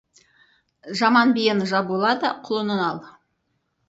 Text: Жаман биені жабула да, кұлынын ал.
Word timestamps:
Жаман 1.01 1.33
биені 1.35 1.67
жабула 1.73 2.13
да, 2.23 2.31
кұлынын 2.47 2.81
ал. 2.87 2.99